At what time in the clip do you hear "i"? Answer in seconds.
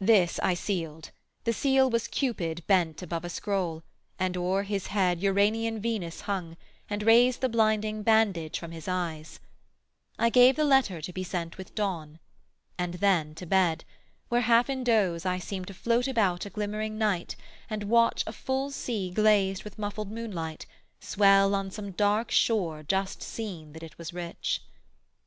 0.42-0.54, 10.18-10.30, 15.26-15.36